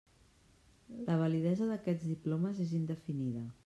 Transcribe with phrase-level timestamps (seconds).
[1.11, 3.51] La validesa d'aquests diplomes és indefinida.